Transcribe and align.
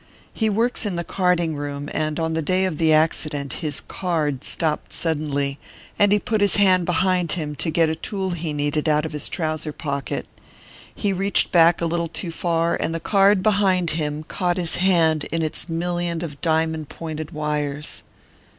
He 0.33 0.49
works 0.49 0.87
in 0.87 0.95
the 0.95 1.03
carding 1.03 1.55
room, 1.55 1.87
and 1.93 2.19
on 2.19 2.33
the 2.33 2.41
day 2.41 2.65
of 2.65 2.79
the 2.79 2.91
accident 2.91 3.53
his 3.61 3.79
'card' 3.81 4.43
stopped 4.43 4.93
suddenly, 4.93 5.59
and 5.99 6.11
he 6.11 6.17
put 6.17 6.41
his 6.41 6.55
hand 6.55 6.87
behind 6.87 7.33
him 7.33 7.53
to 7.57 7.69
get 7.69 7.87
a 7.87 7.95
tool 7.95 8.31
he 8.31 8.51
needed 8.51 8.89
out 8.89 9.05
of 9.05 9.11
his 9.11 9.29
trouser 9.29 9.71
pocket. 9.71 10.25
He 10.95 11.13
reached 11.13 11.51
back 11.51 11.81
a 11.81 11.85
little 11.85 12.07
too 12.07 12.31
far, 12.31 12.75
and 12.75 12.95
the 12.95 12.99
card 12.99 13.43
behind 13.43 13.91
him 13.91 14.23
caught 14.23 14.57
his 14.57 14.77
hand 14.77 15.25
in 15.25 15.43
its 15.43 15.69
million 15.69 16.23
of 16.23 16.41
diamond 16.41 16.89
pointed 16.89 17.29
wires. 17.29 18.01